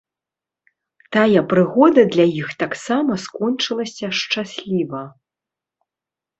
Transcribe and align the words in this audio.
Тая 1.15 1.41
прыгода 1.51 2.01
для 2.15 2.25
іх 2.41 2.49
таксама 2.65 3.21
скончылася 3.27 4.13
шчасліва. 4.23 5.07